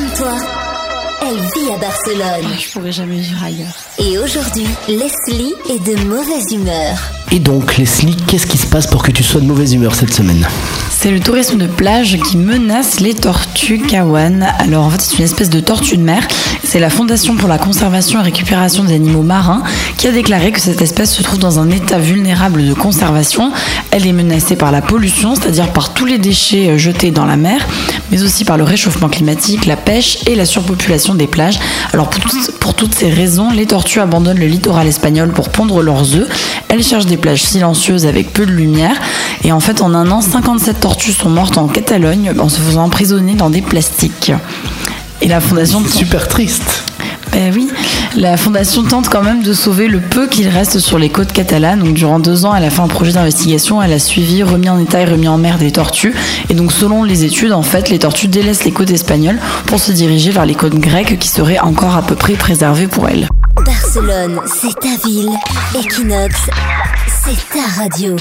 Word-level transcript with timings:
comme 0.00 0.10
toi, 0.16 0.36
elle 1.22 1.36
vit 1.36 1.72
à 1.74 1.78
Barcelone. 1.78 2.50
Je 2.58 2.72
pourrais 2.72 2.92
jamais 2.92 3.16
vivre 3.16 3.42
ailleurs. 3.44 3.74
Et 3.98 4.18
aujourd'hui, 4.18 4.66
Leslie 4.88 5.54
est 5.68 5.84
de 5.84 6.04
mauvaise 6.04 6.52
humeur. 6.52 6.96
Et 7.32 7.38
donc, 7.38 7.76
Leslie, 7.76 8.16
qu'est-ce 8.26 8.46
qui 8.46 8.58
se 8.58 8.66
passe 8.66 8.86
pour 8.86 9.02
que 9.02 9.10
tu 9.10 9.22
sois 9.22 9.40
de 9.40 9.46
mauvaise 9.46 9.74
humeur 9.74 9.94
cette 9.94 10.12
semaine? 10.12 10.46
C'est 10.90 11.10
le 11.10 11.20
tourisme 11.20 11.58
de 11.58 11.66
plage 11.66 12.18
qui 12.28 12.36
menace 12.36 13.00
les 13.00 13.14
tortues 13.14 13.78
kawan. 13.78 14.42
Alors 14.58 14.84
en 14.84 14.90
fait, 14.90 15.00
c'est 15.00 15.18
une 15.18 15.24
espèce 15.24 15.50
de 15.50 15.60
tortue 15.60 15.96
de 15.96 16.02
mer. 16.02 16.26
C'est 16.62 16.80
la 16.80 16.90
Fondation 16.90 17.36
pour 17.36 17.48
la 17.48 17.58
conservation 17.58 18.20
et 18.20 18.22
récupération 18.22 18.84
des 18.84 18.94
animaux 18.94 19.22
marins 19.22 19.62
qui 19.96 20.08
a 20.08 20.12
déclaré 20.12 20.52
que 20.52 20.60
cette 20.60 20.82
espèce 20.82 21.14
se 21.14 21.22
trouve 21.22 21.38
dans 21.38 21.58
un 21.58 21.70
état 21.70 21.98
vulnérable 21.98 22.66
de 22.66 22.74
conservation. 22.74 23.52
Elle 23.90 24.06
est 24.06 24.12
menacée 24.12 24.56
par 24.56 24.72
la 24.72 24.82
pollution, 24.82 25.34
c'est-à-dire 25.34 25.72
par 25.72 25.94
tous 25.94 26.04
les 26.04 26.18
déchets 26.18 26.70
euh, 26.70 26.78
jetés 26.78 27.10
dans 27.10 27.24
la 27.24 27.36
mer, 27.36 27.66
mais 28.10 28.22
aussi 28.22 28.44
par 28.44 28.56
le 28.56 28.64
réchauffement 28.64 29.08
climatique, 29.08 29.66
la 29.66 29.76
pêche 29.76 30.18
et 30.26 30.34
la 30.34 30.44
surpopulation 30.44 31.14
des 31.14 31.26
plages. 31.26 31.58
Alors 31.92 32.08
pour, 32.10 32.22
toutes- 32.22 32.52
pour 32.58 32.74
toutes 32.74 32.94
ces 32.94 33.10
raisons, 33.10 33.50
les 33.50 33.66
tortues 33.66 34.00
abandonnent 34.00 34.38
le 34.38 34.46
littoral 34.46 34.86
espagnol 34.86 35.30
pour 35.32 35.48
pondre 35.50 35.82
leurs 35.82 36.14
œufs. 36.16 36.28
Elles 36.68 36.82
cherchent 36.82 37.06
des 37.06 37.16
plages 37.16 37.42
silencieuses 37.42 38.06
avec 38.06 38.32
peu 38.32 38.46
de 38.46 38.52
lumière. 38.52 38.96
Et 39.44 39.52
en 39.52 39.60
fait, 39.60 39.80
en 39.80 39.94
un 39.94 40.10
an, 40.10 40.20
57 40.20 40.80
tortues 40.80 41.12
sont 41.12 41.30
mortes 41.30 41.58
en 41.58 41.66
Catalogne 41.68 42.32
en 42.38 42.48
se 42.48 42.60
faisant 42.60 42.84
emprisonner 42.84 43.34
dans 43.34 43.50
des 43.50 43.62
plastiques. 43.62 44.32
Et 45.22 45.28
la 45.28 45.40
fondation... 45.40 45.82
Super 45.86 46.28
triste. 46.28 46.84
Ben 47.32 47.52
oui, 47.54 47.68
la 48.16 48.36
fondation 48.36 48.82
tente 48.82 49.08
quand 49.08 49.22
même 49.22 49.42
de 49.42 49.52
sauver 49.52 49.88
le 49.88 50.00
peu 50.00 50.26
qu'il 50.26 50.48
reste 50.48 50.78
sur 50.78 50.98
les 50.98 51.08
côtes 51.08 51.32
catalanes. 51.32 51.80
Donc 51.80 51.94
durant 51.94 52.18
deux 52.18 52.44
ans, 52.44 52.54
elle 52.54 52.64
a 52.64 52.70
fait 52.70 52.80
un 52.80 52.88
projet 52.88 53.12
d'investigation, 53.12 53.82
elle 53.82 53.92
a 53.92 53.98
suivi, 53.98 54.42
remis 54.42 54.68
en 54.68 54.78
état 54.78 55.00
et 55.00 55.04
remis 55.04 55.28
en 55.28 55.38
mer 55.38 55.58
des 55.58 55.70
tortues. 55.70 56.14
Et 56.48 56.54
donc 56.54 56.72
selon 56.72 57.04
les 57.04 57.24
études, 57.24 57.52
en 57.52 57.62
fait, 57.62 57.88
les 57.90 57.98
tortues 57.98 58.28
délaissent 58.28 58.64
les 58.64 58.72
côtes 58.72 58.90
espagnoles 58.90 59.38
pour 59.66 59.80
se 59.80 59.92
diriger 59.92 60.30
vers 60.30 60.46
les 60.46 60.54
côtes 60.54 60.74
grecques 60.74 61.18
qui 61.18 61.28
seraient 61.28 61.60
encore 61.60 61.96
à 61.96 62.02
peu 62.02 62.14
près 62.14 62.34
préservées 62.34 62.88
pour 62.88 63.08
elles. 63.08 63.28
Barcelone, 63.64 64.40
c'est 64.46 64.74
ta 64.80 65.06
ville. 65.06 65.30
Equinox, 65.74 66.34
c'est 67.24 67.48
ta 67.52 67.82
radio. 67.82 68.16